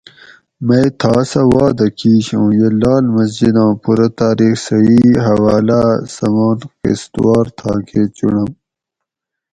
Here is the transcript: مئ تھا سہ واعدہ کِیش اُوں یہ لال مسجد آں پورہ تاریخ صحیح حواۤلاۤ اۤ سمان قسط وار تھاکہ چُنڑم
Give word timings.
مئ 0.65 0.85
تھا 0.99 1.15
سہ 1.29 1.41
واعدہ 1.51 1.87
کِیش 1.97 2.27
اُوں 2.35 2.49
یہ 2.59 2.69
لال 2.81 3.05
مسجد 3.15 3.55
آں 3.63 3.73
پورہ 3.81 4.07
تاریخ 4.19 4.55
صحیح 4.67 5.11
حواۤلاۤ 5.25 5.87
اۤ 6.01 6.05
سمان 6.15 6.59
قسط 6.81 7.13
وار 7.23 7.45
تھاکہ 7.57 8.01
چُنڑم 8.15 8.51